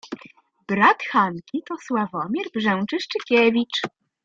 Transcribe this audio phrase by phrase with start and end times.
[0.67, 3.81] Brat Hanki to Sławomir Brzęczyszczykiewicz.